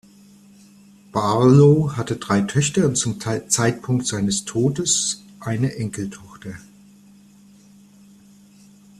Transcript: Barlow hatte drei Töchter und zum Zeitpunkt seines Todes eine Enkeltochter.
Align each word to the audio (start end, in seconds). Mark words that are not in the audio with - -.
Barlow 1.11 1.95
hatte 1.95 2.15
drei 2.15 2.41
Töchter 2.41 2.87
und 2.87 2.95
zum 2.95 3.19
Zeitpunkt 3.19 4.07
seines 4.07 4.45
Todes 4.45 5.21
eine 5.39 5.75
Enkeltochter. 5.75 6.55